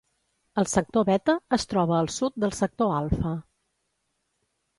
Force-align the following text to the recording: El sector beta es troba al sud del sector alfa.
El 0.61 0.67
sector 0.69 1.03
beta 1.09 1.35
es 1.57 1.67
troba 1.73 1.99
al 1.99 2.09
sud 2.15 2.41
del 2.45 2.57
sector 2.61 2.95
alfa. 3.03 3.37